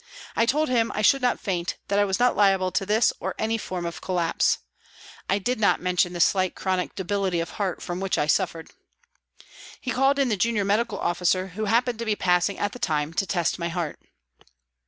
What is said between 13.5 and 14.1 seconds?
my heart.